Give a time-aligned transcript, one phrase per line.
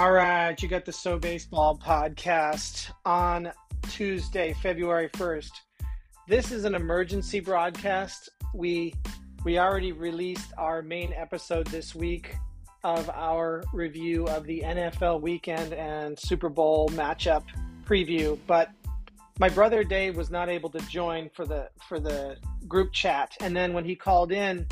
[0.00, 3.52] All right, you got the So Baseball podcast on
[3.90, 5.50] Tuesday, February 1st.
[6.26, 8.30] This is an emergency broadcast.
[8.54, 8.94] We
[9.44, 12.34] we already released our main episode this week
[12.82, 17.44] of our review of the NFL weekend and Super Bowl matchup
[17.84, 18.70] preview, but
[19.38, 23.54] my brother Dave was not able to join for the for the group chat, and
[23.54, 24.66] then when he called in,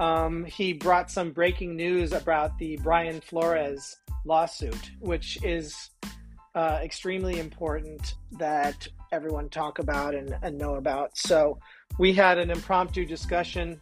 [0.00, 5.90] um, he brought some breaking news about the Brian Flores lawsuit, which is
[6.54, 11.16] uh, extremely important that everyone talk about and, and know about.
[11.18, 11.58] So
[11.98, 13.78] we had an impromptu discussion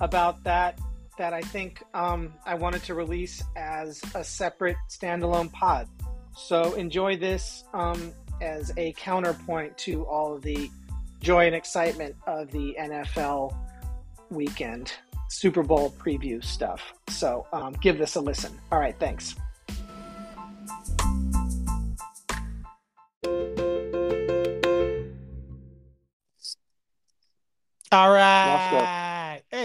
[0.00, 0.78] about that
[1.18, 5.88] that I think um, I wanted to release as a separate standalone pod.
[6.34, 10.70] So enjoy this um, as a counterpoint to all of the
[11.20, 13.54] joy and excitement of the NFL
[14.30, 14.92] weekend
[15.28, 16.92] Super Bowl preview stuff.
[17.08, 18.52] So um, give this a listen.
[18.70, 19.34] All right, thanks.
[27.92, 29.02] All right.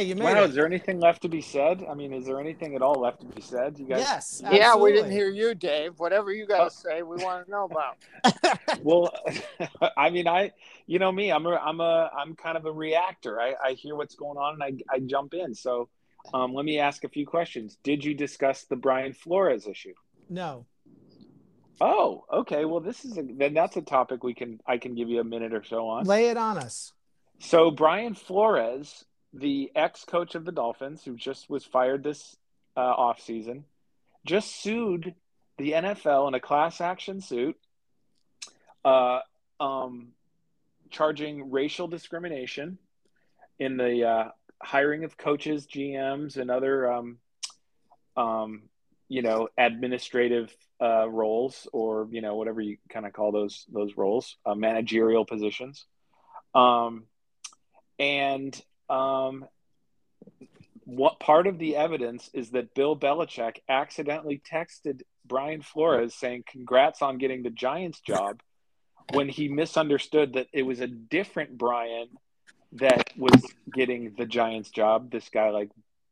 [0.02, 0.50] Hey, you made Wow, it.
[0.50, 1.86] is there anything left to be said?
[1.88, 3.78] I mean, is there anything at all left to be said?
[3.78, 4.00] You guys?
[4.00, 4.42] Yes.
[4.52, 6.00] Yeah, we didn't hear you, Dave.
[6.00, 7.98] Whatever you guys to say, we want to know about.
[8.82, 9.14] Well,
[9.98, 10.54] I mean, I,
[10.88, 13.40] you know me, I'm a, I'm a, I'm kind of a reactor.
[13.40, 15.54] I, I hear what's going on and I, I jump in.
[15.54, 15.90] So,
[16.34, 17.78] um, let me ask a few questions.
[17.84, 19.94] Did you discuss the Brian Flores issue?
[20.32, 20.66] No.
[21.80, 22.66] Oh, okay.
[22.66, 25.24] Well, this is a, then that's a topic we can, I can give you a
[25.24, 26.06] minute or so on.
[26.06, 26.92] Lay it on us.
[27.38, 32.36] So Brian Flores, the ex-coach of the Dolphins, who just was fired this
[32.76, 33.64] uh, offseason,
[34.26, 35.16] just sued
[35.58, 37.58] the NFL in a class action suit,
[38.84, 39.20] uh,
[39.60, 40.10] um,
[40.90, 42.78] charging racial discrimination
[43.60, 44.28] in the uh,
[44.62, 47.18] hiring of coaches, GMs, and other, um,
[48.18, 48.64] um,
[49.08, 53.96] you know, administrative uh, roles, or you know, whatever you kind of call those those
[53.96, 55.86] roles, uh, managerial positions.
[56.56, 57.04] Um,
[58.00, 58.60] and
[58.92, 59.46] um,
[60.86, 67.02] what part of the evidence is that Bill Belichick accidentally texted Brian Flores saying, Congrats
[67.02, 68.42] on getting the Giants job,
[69.14, 72.08] when he misunderstood that it was a different Brian
[72.74, 73.42] that was
[73.74, 75.12] getting the Giants job.
[75.12, 75.70] This guy, like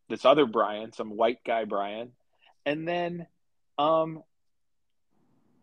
[0.07, 2.11] this other Brian, some white guy Brian.
[2.65, 3.27] And then
[3.77, 4.23] um,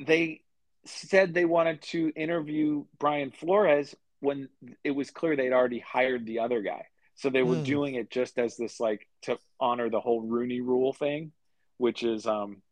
[0.00, 0.42] they
[0.84, 4.48] said they wanted to interview Brian Flores when
[4.84, 6.86] it was clear they'd already hired the other guy.
[7.16, 7.62] So they were Hmm.
[7.62, 11.32] doing it just as this like to honor the whole Rooney Rule thing,
[11.78, 12.62] which is um,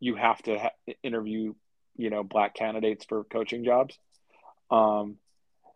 [0.00, 1.54] you have to ha- interview
[1.96, 3.98] you know black candidates for coaching jobs.
[4.70, 5.18] Um,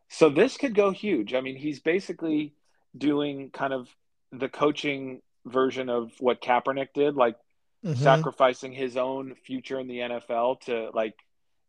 [0.09, 1.35] so this could go huge.
[1.35, 2.55] I mean, he's basically
[2.97, 3.89] doing kind of
[4.33, 7.37] the coaching version of what Kaepernick did, like
[7.85, 7.97] Mhm.
[7.97, 11.15] sacrificing his own future in the NFL to like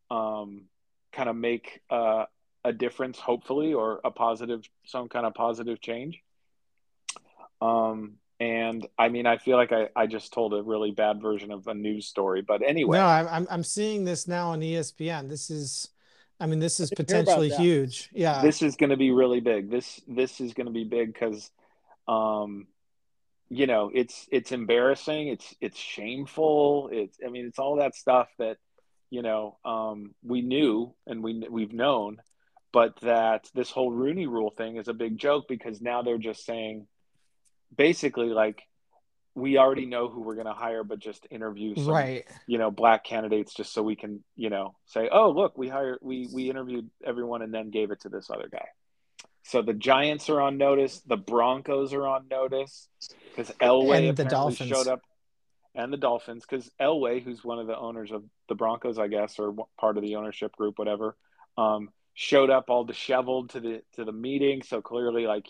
[0.09, 0.63] um,
[1.11, 2.25] kind of make uh,
[2.65, 6.21] a difference, hopefully, or a positive, some kind of positive change.
[7.61, 11.51] Um, and I mean, I feel like I, I just told a really bad version
[11.51, 15.27] of a news story, but anyway, No, I'm, I'm I'm seeing this now on ESPN.
[15.27, 15.89] This is,
[16.39, 18.09] I mean, this is I didn't hear about potentially huge.
[18.13, 18.41] Yeah.
[18.41, 19.69] this is going to be really big.
[19.69, 21.51] This this is going to be big because,
[22.07, 22.67] um,
[23.49, 25.27] you know, it's it's embarrassing.
[25.27, 26.89] It's it's shameful.
[26.93, 28.55] It's I mean, it's all that stuff that
[29.09, 32.21] you know um, we knew and we we've known,
[32.71, 36.45] but that this whole Rooney Rule thing is a big joke because now they're just
[36.45, 36.87] saying,
[37.75, 38.63] basically, like
[39.35, 42.25] we already know who we're going to hire, but just interview some right.
[42.47, 45.99] you know black candidates just so we can you know say oh look we hired
[46.01, 48.65] we we interviewed everyone and then gave it to this other guy
[49.43, 52.87] so the giants are on notice the broncos are on notice
[53.29, 54.69] because elway And the Dolphins.
[54.69, 55.01] showed up
[55.75, 59.39] and the dolphins because elway who's one of the owners of the broncos i guess
[59.39, 61.15] or part of the ownership group whatever
[61.57, 65.45] um, showed up all disheveled to the to the meeting so clearly like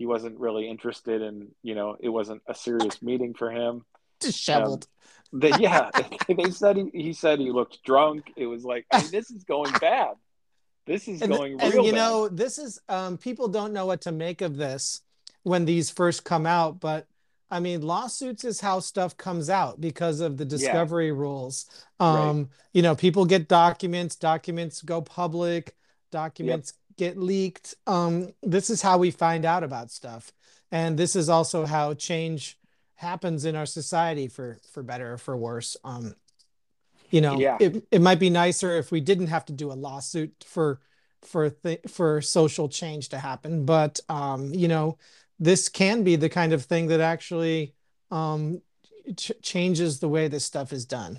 [0.00, 3.84] he wasn't really interested in you know it wasn't a serious meeting for him
[4.18, 4.86] Disheveled.
[5.30, 5.90] the, yeah,
[6.28, 8.32] they said he, he said he looked drunk.
[8.34, 10.14] It was like, I mean, this is going bad.
[10.86, 11.98] This is and, going and real you bad.
[11.98, 15.02] know, this is um people don't know what to make of this
[15.42, 17.06] when these first come out, but
[17.50, 21.66] I mean, lawsuits is how stuff comes out because of the discovery rules.
[21.98, 25.76] Um, you know, people get documents, documents go public,
[26.10, 27.74] documents get leaked.
[27.86, 30.32] Um, this is how we find out about stuff.
[30.70, 32.58] And this is also how change
[32.96, 35.78] happens in our society for for better or for worse.
[35.82, 36.14] Um,
[37.10, 37.56] you know, Yeah.
[37.58, 40.80] it, it might be nicer if we didn't have to do a lawsuit for
[41.22, 44.98] for th- for social change to happen, but um, you know,
[45.38, 47.74] this can be the kind of thing that actually
[48.10, 48.60] um,
[49.16, 51.18] ch- changes the way this stuff is done.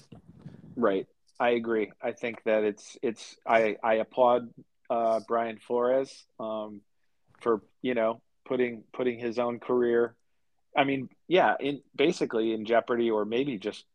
[0.76, 1.08] Right.
[1.40, 1.92] I agree.
[2.02, 4.50] I think that it's it's I I applaud
[4.92, 6.82] uh, Brian Flores um,
[7.40, 10.14] for you know putting putting his own career.
[10.76, 13.86] I mean, yeah, in basically in jeopardy, or maybe just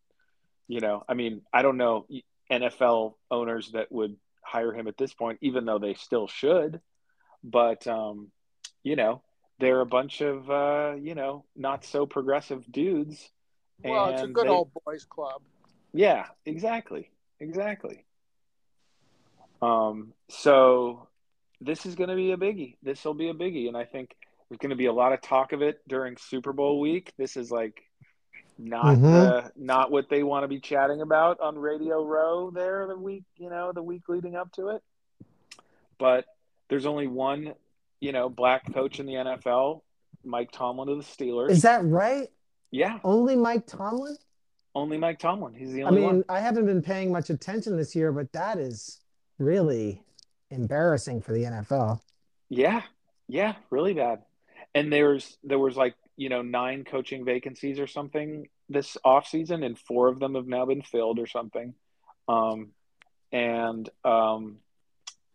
[0.69, 2.07] you know, I mean, I don't know
[2.51, 6.81] NFL owners that would hire him at this point, even though they still should.
[7.45, 8.29] But um,
[8.83, 9.23] you know,
[9.61, 13.31] they're a bunch of uh, you know not so progressive dudes.
[13.85, 15.43] Well, it's a good they, old boys club.
[15.93, 18.07] Yeah, exactly, exactly.
[19.63, 21.09] Um, so
[21.61, 22.77] this is going to be a biggie.
[22.83, 24.15] This will be a biggie, and I think
[24.49, 27.13] there's going to be a lot of talk of it during Super Bowl week.
[27.19, 27.83] This is like
[28.59, 29.07] not Mm-hmm.
[29.07, 33.25] uh, not what they want to be chatting about on Radio Row there the week,
[33.37, 34.83] you know, the week leading up to it.
[35.99, 36.25] But
[36.69, 37.55] there's only one,
[38.01, 39.83] you know, black coach in the NFL,
[40.25, 41.51] Mike Tomlin of the Steelers.
[41.51, 42.29] Is that right?
[42.71, 44.17] yeah, Only Mike Tomlin?
[44.75, 45.55] only Mike Tomlin.
[45.55, 46.25] He's the only I mean, one.
[46.29, 49.01] I haven't been paying much attention this year, but that is
[49.39, 50.03] really
[50.51, 52.01] embarrassing for the NFL.
[52.49, 52.83] Yeah,
[53.29, 54.23] yeah, really bad.
[54.75, 59.63] And there's there was like you know nine coaching vacancies or something this off season,
[59.63, 61.75] and four of them have now been filled or something.
[62.29, 62.73] Um,
[63.33, 64.59] and um,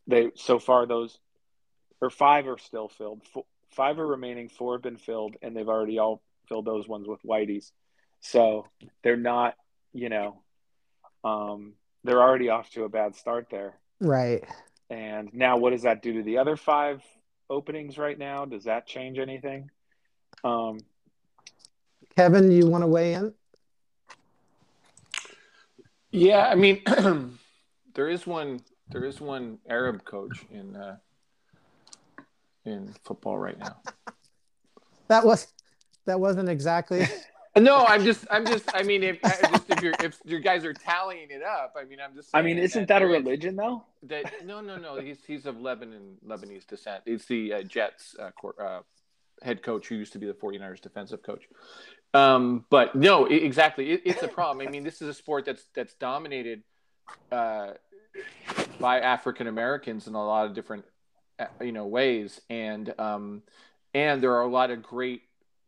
[0.08, 1.18] they so far those
[2.02, 3.22] or five are still filled.
[3.36, 4.50] F- five are remaining.
[4.50, 7.72] Four have been filled, and they've already all filled those ones with whiteys.
[8.22, 8.68] So
[9.04, 9.56] they're not,
[9.94, 10.42] you know,
[11.24, 13.76] um, they're already off to a bad start there.
[14.02, 14.44] Right.
[14.90, 17.02] And now, what does that do to the other five
[17.50, 18.46] openings right now?
[18.46, 19.70] Does that change anything?
[20.44, 20.80] Um,
[22.18, 23.34] Kevin, you want to weigh in?
[26.10, 26.82] Yeah, I mean,
[27.94, 28.60] there is one.
[28.90, 30.98] There is one Arab coach in uh,
[32.66, 33.78] in football right now.
[35.08, 35.48] That was
[36.06, 37.06] that wasn't exactly
[37.60, 38.64] No, I'm just, I'm just.
[38.74, 41.86] I mean, if I- just if you're if your guys are tallying it up, I
[41.86, 42.30] mean, I'm just.
[42.34, 43.84] I mean, isn't that a religion though?
[44.04, 45.00] That no, no, no.
[45.00, 47.04] He's he's of Lebanon Lebanese descent.
[47.06, 48.82] It's the uh, Jets uh, cor- uh,
[49.42, 51.44] head coach who used to be the 49ers defensive coach.
[52.14, 53.92] Um, but no, i exactly.
[53.92, 54.68] It, it's a problem.
[54.68, 56.64] I mean, this is a sport that's that's dominated
[57.32, 57.72] uh,
[58.80, 60.86] by African Americans in a lot of different
[61.40, 63.44] uh, you know ways, and um,
[63.94, 65.24] and there are a lot of great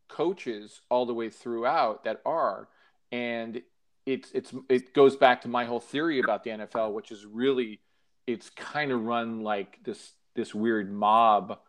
[0.08, 2.68] coaches all the way throughout that are,
[3.12, 3.62] and
[4.06, 7.80] it's it's it goes back to my whole theory about the NFL, which is really
[8.28, 11.60] it's kind of run like this this weird mob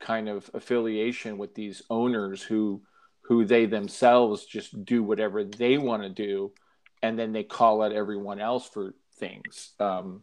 [0.00, 2.82] kind of affiliation with these owners who
[3.22, 6.52] who they themselves just do whatever they want to do
[7.02, 10.22] and then they call out everyone else for things um,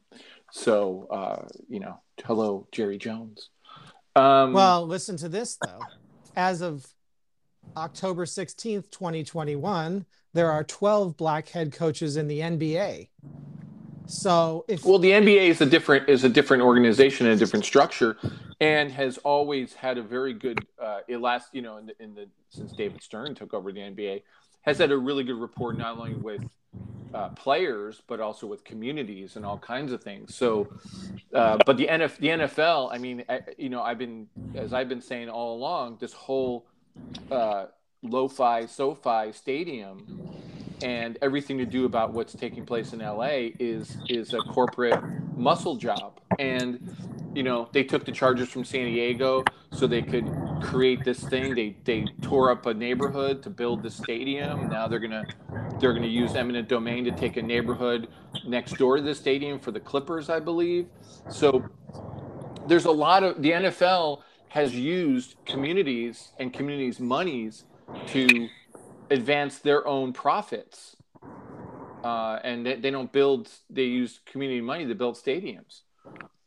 [0.52, 3.50] so uh, you know hello jerry jones
[4.16, 5.80] um, Well, listen to this though.
[6.36, 6.86] As of
[7.76, 13.08] October 16th, 2021, there are 12 black head coaches in the NBA.
[14.06, 17.66] So if Well, the NBA is a different is a different organization and a different
[17.66, 18.18] structure,
[18.60, 22.14] and has always had a very good uh, it last you know in the, in
[22.14, 24.22] the since David Stern took over the NBA
[24.62, 26.42] has had a really good rapport not only with
[27.14, 30.36] uh, players but also with communities and all kinds of things.
[30.36, 30.68] So,
[31.34, 34.90] uh, but the NF the NFL, I mean, I, you know, I've been as I've
[34.90, 36.68] been saying all along, this whole
[37.32, 37.66] uh,
[38.10, 40.26] lo-fi SoFi stadium
[40.82, 45.02] and everything to do about what's taking place in LA is is a corporate
[45.36, 46.20] muscle job.
[46.40, 46.96] And
[47.34, 50.32] you know, they took the Chargers from San Diego so they could
[50.62, 51.54] create this thing.
[51.54, 54.70] They they tore up a neighborhood to build the stadium.
[54.70, 55.26] Now they're gonna
[55.80, 58.08] they're gonna use eminent domain to take a neighborhood
[58.46, 60.88] next door to the stadium for the Clippers, I believe.
[61.30, 61.64] So
[62.68, 67.66] there's a lot of the NFL has used communities and communities' monies
[68.08, 68.50] to
[69.10, 70.96] advance their own profits.
[72.04, 75.82] Uh, and they, they don't build, they use community money to build stadiums.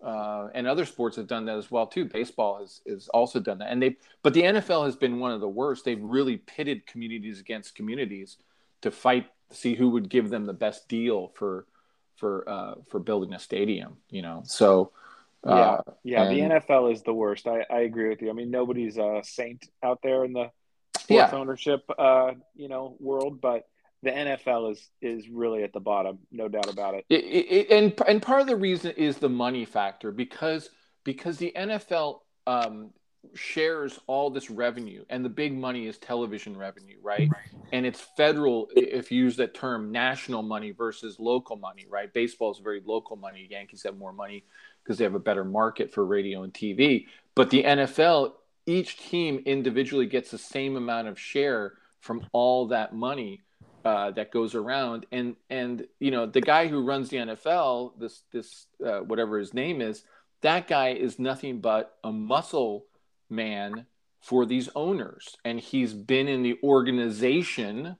[0.03, 2.05] Uh, and other sports have done that as well too.
[2.05, 3.97] Baseball has, has also done that, and they.
[4.23, 5.85] But the NFL has been one of the worst.
[5.85, 8.37] They've really pitted communities against communities
[8.83, 11.67] to fight, see who would give them the best deal for,
[12.15, 13.97] for, uh, for building a stadium.
[14.09, 14.93] You know, so
[15.45, 16.23] Yeah, uh, yeah.
[16.23, 17.49] and- the NFL is the worst.
[17.49, 18.31] I, I agree with you.
[18.31, 20.53] I mean, nobody's a saint out there in the
[21.09, 21.39] sports Yeah.
[21.39, 23.67] ownership, uh, you know, world, but
[24.03, 27.05] the NFL is is really at the bottom, no doubt about it.
[27.09, 30.71] It, it, it- and and part of the reason is the money factor because
[31.05, 32.91] because the NFL um,
[33.35, 37.31] shares all this revenue and the big money is television revenue, right?
[37.73, 42.13] And it's federal if you use that term, national money versus local money, right?
[42.13, 43.47] Baseball is very local money.
[43.51, 44.45] Yankees have more money
[44.83, 47.07] because they have a better market for radio and TV.
[47.35, 48.33] But the NFL,
[48.69, 53.43] each team individually gets the same amount of share from all that money
[53.85, 58.23] uh, that goes around, and and you know the guy who runs the NFL, this
[58.33, 60.05] this uh, whatever his name is,
[60.43, 62.85] that guy is nothing but a muscle
[63.31, 63.87] man
[64.21, 67.97] for these owners, and he's been in the organization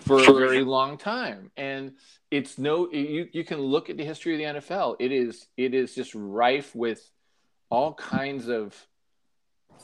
[0.00, 1.92] for a very long time, and
[2.30, 4.96] it's no you you can look at the history of the NFL.
[5.00, 7.10] It is it is just rife with
[7.70, 8.76] all kinds of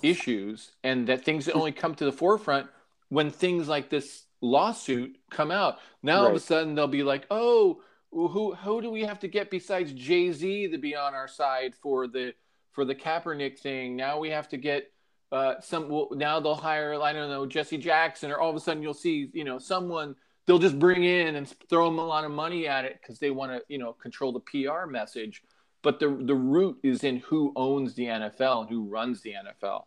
[0.02, 2.68] issues, and that things only come to the forefront
[3.08, 5.78] when things like this lawsuit come out.
[6.02, 7.80] Now all of a sudden they'll be like, oh,
[8.10, 11.74] who who do we have to get besides Jay Z to be on our side
[11.74, 12.34] for the
[12.72, 13.96] for the Kaepernick thing?
[13.96, 14.90] Now we have to get
[15.30, 15.88] uh, some.
[15.88, 18.94] Well, now they'll hire I don't know Jesse Jackson, or all of a sudden you'll
[18.94, 20.14] see you know someone
[20.46, 23.30] they'll just bring in and throw them a lot of money at it because they
[23.30, 25.42] want to you know control the PR message.
[25.82, 29.84] But the the root is in who owns the NFL and who runs the NFL.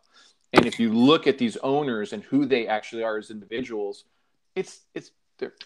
[0.54, 4.04] And if you look at these owners and who they actually are as individuals,
[4.54, 5.10] it's it's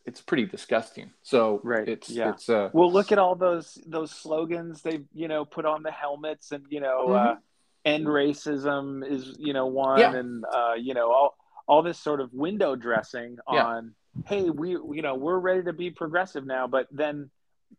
[0.04, 1.10] it's pretty disgusting.
[1.22, 2.30] So Right, it's yeah.
[2.30, 5.90] it's uh Well, look at all those those slogans they you know put on the
[5.90, 7.36] helmets, and you know, uh,
[7.84, 10.14] end racism is you know one, Mm-hmm.
[10.14, 10.18] Yeah.
[10.20, 11.36] and uh, you know all
[11.68, 13.64] all this sort of window dressing Yeah.
[13.64, 13.94] on.
[14.26, 17.30] Hey, we you know we're ready to be progressive now, but then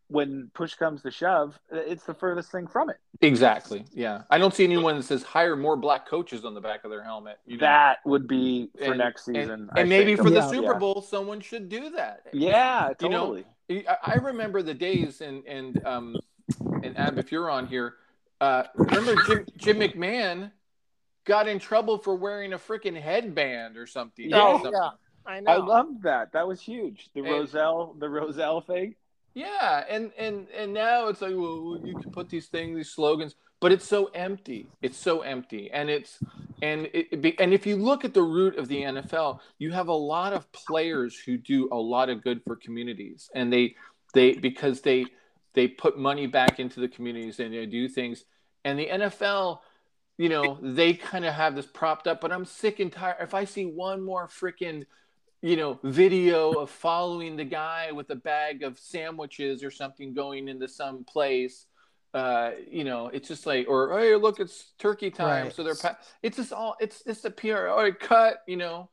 [0.08, 2.96] when push comes to shove, it's the furthest thing from it.
[3.20, 4.22] exactly yeah.
[4.30, 7.02] I don't see anyone that says hire more black coaches on the back of their
[7.02, 7.38] helmet.
[7.46, 7.60] You know?
[7.66, 10.26] That would be for And- next season, and I maybe think.
[10.26, 10.48] for the Yeah.
[10.50, 10.78] Super Yeah.
[10.78, 12.22] Bowl, someone should do that.
[12.32, 13.18] Yeah, You know,
[13.68, 13.86] totally.
[13.88, 16.16] I, I remember the days, and and um,
[16.82, 17.96] and Ab, if you're on here,
[18.40, 20.52] uh, remember Jim Jim McMahon
[21.26, 24.30] got in trouble for wearing a freaking headband or something.
[24.30, 24.40] Yeah.
[24.40, 24.72] Oh, Something.
[24.72, 24.90] yeah.
[25.26, 25.52] I know.
[25.52, 26.32] I loved that.
[26.32, 27.10] That was huge.
[27.14, 28.94] The And- Rozelle, the Rozelle thing.
[29.38, 33.36] Yeah, and and and now it's like, well, you can put these things, these slogans,
[33.60, 34.66] but it's so empty.
[34.82, 36.18] It's so empty, and it's
[36.60, 39.86] and it, be, and if you look at the root of the NFL, you have
[39.86, 43.76] a lot of players who do a lot of good for communities, and they
[44.12, 45.06] they because they
[45.54, 48.24] they put money back into the communities and they do things,
[48.64, 49.60] and the NFL.
[50.16, 53.18] You know, they kind of have this propped up, but I'm sick and tired.
[53.20, 54.84] If I see one more freaking
[55.42, 60.48] you know, video of following the guy with a bag of sandwiches or something going
[60.48, 61.66] into some place.
[62.14, 65.52] Uh, you know, it's just like, or hey, look, it's turkey time, Right.
[65.54, 65.74] so they're.
[65.74, 66.74] Pa- it's just all.
[66.80, 67.68] It's it's a PR.
[67.68, 68.42] All right, cut.
[68.46, 68.88] You know,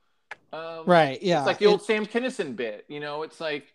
[0.53, 1.21] um, Right.
[1.23, 1.39] Yeah.
[1.39, 2.85] It's like the old Sam Kinison bit.
[2.89, 3.73] You know, it's like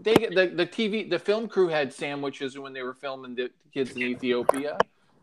[0.00, 3.50] they get the the TV the film crew had sandwiches when they were filming the
[3.72, 4.76] kids in Ethiopia.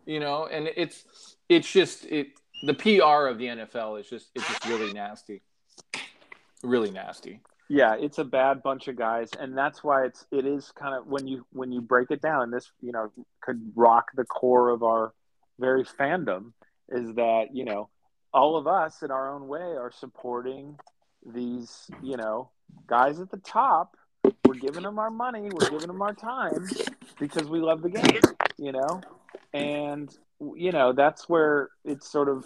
[0.05, 2.29] You know, and it's it's just it
[2.63, 5.41] the PR of the NFL is just it's just really nasty,
[6.65, 7.41] really nasty.
[7.67, 11.07] Yeah, it's a bad bunch of guys, and that's why it's it is kind of
[11.07, 12.51] when you when you break it down.
[12.51, 15.13] This you know could rock the core of our
[15.60, 16.53] very fandom
[16.89, 17.89] is that you know
[18.34, 20.77] all of us in our own way are supporting
[21.25, 22.51] these you know
[22.88, 23.95] guys at the top.
[24.45, 26.67] We're giving them our money, we're giving them our time
[27.19, 28.22] because we love the game,
[28.57, 29.01] you know,
[29.53, 30.15] and
[30.55, 32.45] you know that's where it's sort of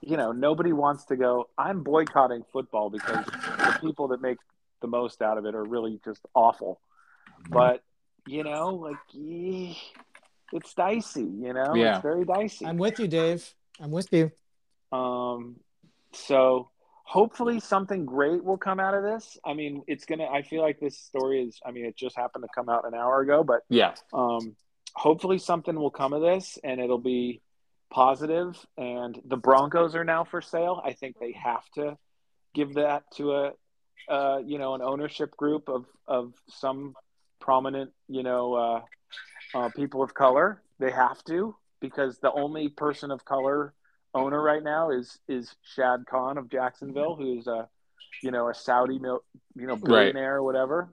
[0.00, 1.48] you know nobody wants to go.
[1.56, 4.38] I'm boycotting football because the people that make
[4.80, 6.80] the most out of it are really just awful.
[7.48, 7.82] But
[8.26, 9.74] you know, like eh,
[10.52, 11.22] it's dicey.
[11.22, 11.96] You know, Yeah.
[11.96, 12.66] it's very dicey.
[12.66, 13.54] I'm with you, Dave.
[13.80, 14.30] I'm with you.
[14.92, 15.56] Um,
[16.12, 16.70] so
[17.04, 19.38] hopefully something great will come out of this.
[19.44, 20.26] I mean, it's gonna.
[20.26, 21.58] I feel like this story is.
[21.64, 24.56] I mean, it just happened to come out an hour ago, but Yeah, um,
[24.94, 27.40] hopefully something will come of this, and it'll be
[27.90, 28.56] positive.
[28.76, 30.80] And the Broncos are now for sale.
[30.84, 31.96] I think they have to
[32.54, 33.52] give that to a,
[34.08, 36.94] uh, you know, an ownership group of of some
[37.40, 38.80] prominent, you know, uh,
[39.54, 40.62] uh, people of color.
[40.78, 43.74] They have to because the only person of color
[44.14, 47.68] owner right now is is Shad Khan of Jacksonville, who's a,
[48.22, 49.24] you know, a Saudi, mil-
[49.54, 50.88] you know, billionaire or whatever.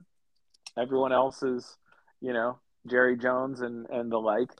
[0.76, 1.76] Everyone else is,
[2.20, 4.50] you know, Jerry Jones and and the like.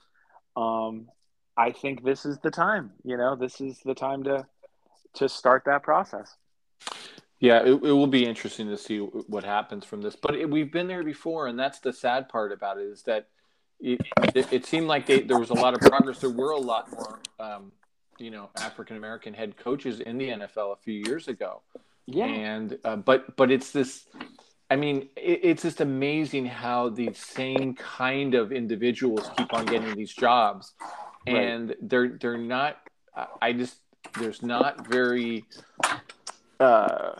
[0.56, 1.08] Um,
[1.56, 2.92] I think this is the time.
[3.04, 4.46] You know, this is the time to
[5.14, 6.36] to start that process.
[7.38, 7.60] yeah.
[7.60, 10.16] It, it will be interesting to see what happens from this.
[10.16, 13.28] But it, we've been there before, and that's the sad part about it is that
[13.80, 14.00] it,
[14.34, 16.18] it, it seemed like they, there was a lot of progress.
[16.18, 17.72] There were a lot more, um,
[18.18, 21.62] you know, African American head coaches in the NFL a few years ago.
[22.06, 24.06] Yeah, and uh, but but it's this
[24.70, 29.94] i mean it, it's just amazing how these same kind of individuals keep on getting
[29.94, 30.74] these jobs
[31.26, 31.36] Right.
[31.36, 32.76] and they're they're not
[33.16, 33.76] I- i just
[34.18, 35.44] there's not very
[36.60, 37.12] uh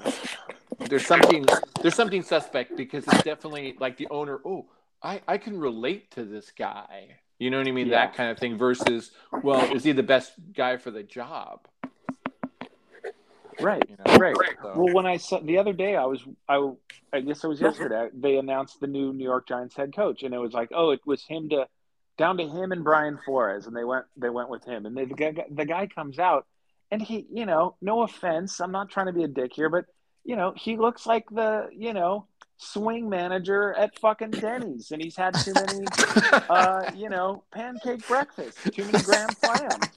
[0.89, 1.47] there's something
[1.81, 4.67] there's something suspect because it's definitely like the owner oh
[5.03, 8.07] i i can relate to this guy you know what i mean Yeah.
[8.07, 9.11] that kind of thing versus
[9.43, 11.67] well is he the best guy for the job
[13.61, 14.17] right, you know?
[14.17, 14.35] right.
[14.61, 16.71] So- Well, when I saw the other day, I was I
[17.13, 18.09] I guess it was yesterday.
[18.13, 21.01] They announced the new New York Giants head coach, and it was like, oh, it
[21.07, 21.69] was him to
[22.17, 25.05] down to him and Brian Flores, and they went they went with him, and they,
[25.05, 26.47] the guy the guy comes out,
[26.91, 29.87] and he, you know, no offense, I'm not trying to be a dick here, but
[30.25, 35.17] you know, he looks like the you know swing manager at fucking Denny's, and he's
[35.17, 35.87] had too many,
[36.49, 39.89] uh, you know, pancake breakfast, too many grand slams.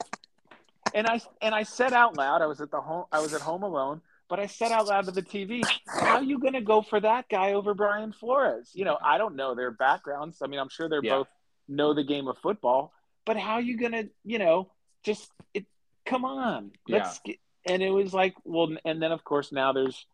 [0.94, 3.42] And I and I said out loud, I was at the home, I was at
[3.42, 4.02] home alone.
[4.30, 5.64] But I said out loud to the TV,
[6.02, 8.72] how are you going to go for that guy over Brian Flores?
[8.74, 10.42] You know, I don't know their backgrounds.
[10.42, 11.20] I mean, I'm sure they're Yeah.
[11.20, 11.28] both
[11.68, 12.94] know the game of football,
[13.26, 14.72] but how are you going to, you know,
[15.04, 15.66] just it,
[16.06, 16.72] come on.
[16.88, 20.06] Let's get, and it was like, well, and then of course now there's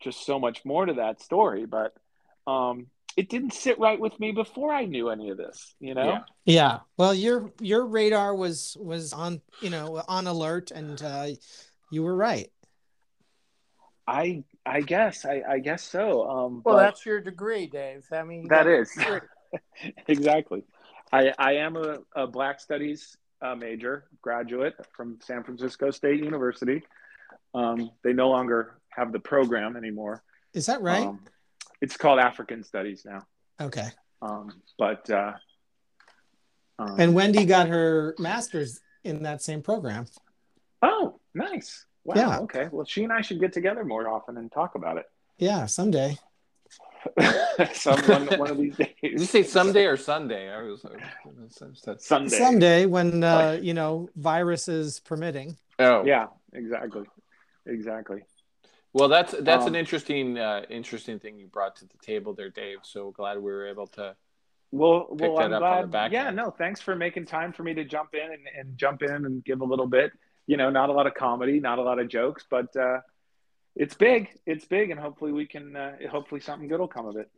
[0.00, 1.94] just so much more to that story, but
[2.46, 6.04] um, it didn't sit right with me before I knew any of this, you know?
[6.04, 6.20] Yeah.
[6.44, 6.78] Yeah.
[6.96, 11.28] Well, your your radar was was on you know on alert, and uh,
[11.90, 12.50] you were right.
[14.06, 16.28] I I guess I, I guess so.
[16.28, 18.06] Um, Well, that's your degree, Dave.
[18.12, 18.92] I mean, you That got a is.
[18.92, 19.20] degree.
[20.08, 20.64] exactly.
[21.14, 26.82] I, I am a, a Black Studies uh, major graduate from San Francisco State University.
[27.54, 30.24] Um, they no longer have the program anymore.
[30.54, 31.06] Is that right?
[31.06, 31.20] Um,
[31.80, 33.20] it's called African Studies now.
[33.60, 33.88] okay.
[34.22, 35.34] Um, but uh,
[36.80, 40.06] um, And Wendy got her master's in that same program.
[40.82, 41.86] oh, nice.
[42.04, 42.14] Wow.
[42.16, 42.38] Yeah.
[42.40, 42.68] Okay.
[42.72, 45.06] Well, she and I should get together more often and talk about it.
[45.38, 46.18] Yeah, someday.
[47.16, 47.76] It.
[47.76, 48.88] Some one, one of these days.
[49.02, 50.50] Did you say someday or Sunday?
[50.50, 50.82] I was.
[51.84, 52.36] that's- Sunday?
[52.36, 55.56] Someday when uh, you know viruses permitting.
[55.78, 56.26] Oh, Yeah.
[56.52, 57.02] Exactly.
[57.66, 58.22] Exactly.
[58.92, 62.50] Well, that's that's Um, an interesting uh, interesting thing you brought to the table there,
[62.50, 62.78] Dave.
[62.82, 64.14] So glad we were able to.
[64.70, 66.12] Well, pick well, that I'm up glad.
[66.12, 66.36] yeah, end.
[66.36, 69.44] no, thanks for making time for me to jump in and, and jump in and
[69.44, 70.12] give a little bit.
[70.46, 72.98] You know, not a lot of comedy, not a lot of jokes, but uh,
[73.76, 74.28] it's big.
[74.46, 75.74] It's big, and hopefully we can.
[75.76, 77.28] Uh, hopefully something good will come of it.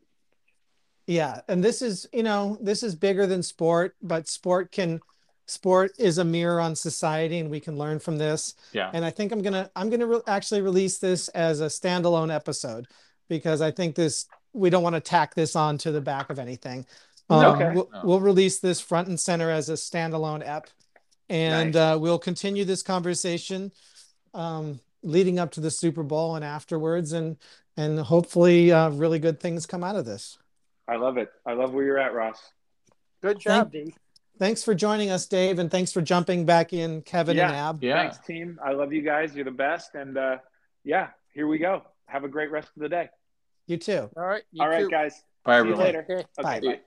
[1.07, 5.01] Yeah, and this is you know this is bigger than sport, but sport can
[5.47, 8.55] sport is a mirror on society, and we can learn from this.
[8.73, 8.91] Yeah.
[8.93, 12.89] And I think I'm gonna I'm gonna re- actually release this as a standalone episode
[13.29, 16.39] because I think this we don't want to tack this on to the back of
[16.39, 16.87] anything.
[17.29, 17.73] Um, Okay.
[17.75, 18.01] we'll, No.
[18.05, 20.69] we'll release this front and center as a standalone app,
[21.29, 21.95] and Nice.
[21.97, 23.71] uh, we'll continue this conversation
[24.35, 27.37] um, leading up to the Super Bowl and afterwards, and
[27.77, 30.39] and hopefully uh, really good things come out of this.
[30.89, 31.31] I love it.
[31.45, 32.41] I love where you're at, Ross.
[33.23, 33.95] Good job, D.
[34.39, 37.83] Thanks for joining us, Dave, and thanks for jumping back in, Kevin and Ab.
[37.83, 38.03] Yeah.
[38.03, 38.59] Thanks, team.
[38.63, 39.35] I love you guys.
[39.35, 40.39] You're the best, and uh,
[40.85, 41.83] yeah, here we go.
[42.07, 43.09] Have a great rest of the day.
[43.67, 44.11] You too.
[44.17, 44.43] All right.
[44.53, 44.91] You All right, too.
[44.91, 45.23] guys.
[45.45, 45.85] Bye, See you everyone.
[45.85, 46.07] later.
[46.09, 46.15] Okay.
[46.15, 46.61] Okay, Bye.
[46.61, 46.81] bye.